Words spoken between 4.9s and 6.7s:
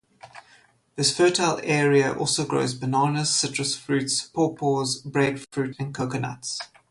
breadfruit and coconuts.